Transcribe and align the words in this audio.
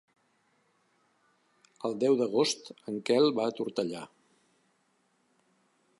El 1.89 1.99
deu 2.05 2.17
d'agost 2.21 2.73
en 2.93 2.99
Quel 3.11 3.29
va 3.41 3.47
a 3.51 3.55
Tortellà. 3.61 4.05